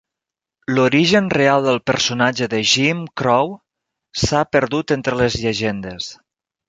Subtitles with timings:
[0.75, 3.53] L'origen real del personatge de Jim Crow
[4.23, 6.09] s'ha perdut entre les llegendes.